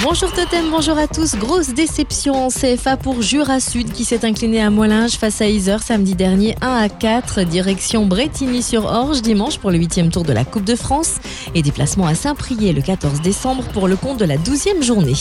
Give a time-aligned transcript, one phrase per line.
[0.00, 1.36] Bonjour Totem, bonjour à tous.
[1.36, 5.76] Grosse déception en CFA pour Jura Sud qui s'est incliné à Molinges face à Iser
[5.80, 7.42] samedi dernier 1 à 4.
[7.44, 11.16] Direction Bretigny-sur-Orge dimanche pour le 8 tour de la Coupe de France
[11.54, 15.14] et déplacement à Saint-Priest le 14 décembre pour le compte de la 12e journée.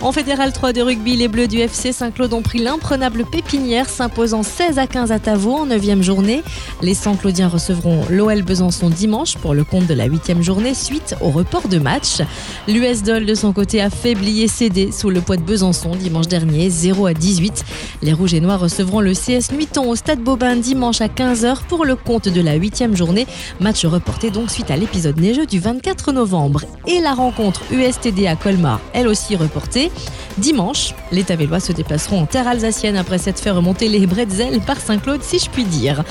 [0.00, 4.42] En fédéral 3 de rugby, les Bleus du FC Saint-Claude ont pris l'imprenable pépinière s'imposant
[4.42, 6.42] 16 à 15 à Tavaux en 9e journée.
[6.80, 11.28] Les Saint-Claudiens recevront l'OL Besançon dimanche pour le compte de la 8e journée suite au
[11.30, 12.22] report de match.
[12.66, 16.28] L'US Dol de son côté a faibli et cédé sous le poids de Besançon dimanche
[16.28, 17.64] dernier 0 à 18.
[18.02, 21.86] Les Rouges et Noirs recevront le CS Nuiton au Stade Bobin dimanche à 15h pour
[21.86, 23.26] le compte de la 8e journée.
[23.58, 26.60] Match reporté donc suite à l'épisode neigeux du 24 novembre.
[26.86, 29.90] Et la rencontre USTD à Colmar, elle aussi reportée.
[30.38, 34.80] Dimanche, les Tavellois se déplaceront en terre alsacienne après s'être fait remonter les bretzels par
[34.80, 36.04] Saint-Claude, si je puis dire.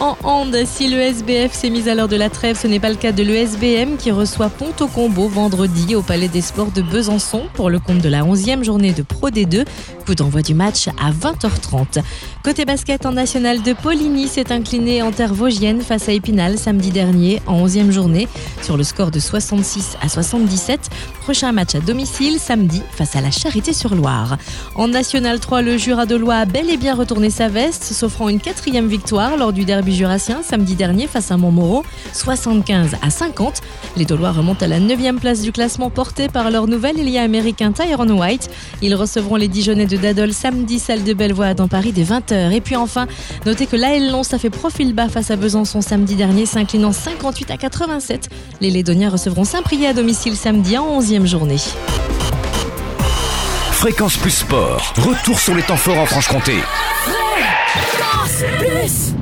[0.00, 2.90] En hand, si le SBF s'est mis à l'heure de la trêve, ce n'est pas
[2.90, 7.42] le cas de l'ESBM qui reçoit Ponto Combo vendredi au Palais des Sports de Besançon
[7.54, 9.64] pour le compte de la 11e journée de Pro D2.
[10.06, 12.02] Coup d'envoi du match à 20h30.
[12.46, 16.90] Côté basket en national de Poligny s'est incliné en terre vosgienne face à Épinal samedi
[16.92, 18.28] dernier en 11e journée
[18.62, 20.88] sur le score de 66 à 77.
[21.22, 24.38] Prochain match à domicile samedi face à la Charité-sur-Loire.
[24.76, 28.28] En national 3, le Jura de Loire a bel et bien retourné sa veste, s'offrant
[28.28, 33.60] une quatrième victoire lors du derby jurassien samedi dernier face à Montmoreau, 75 à 50.
[33.96, 37.72] Les Dolois remontent à la 9e place du classement porté par leur nouvel ailier américain
[37.72, 38.48] Tyron White.
[38.82, 42.35] Ils recevront les Dijonais de Dadol samedi, salle de Bellevoie dans Paris dès 20h.
[42.52, 43.06] Et puis enfin,
[43.44, 47.50] notez que l'AL Lons a fait profil bas face à Besançon samedi dernier, s'inclinant 58
[47.50, 48.28] à 87.
[48.60, 51.58] Les Lédoniens recevront Saint-Priest à domicile samedi en 11e journée.
[53.72, 56.54] Fréquence Plus Sport, retour sur les temps forts en Franche-Comté.
[57.04, 59.14] Fréquence Plus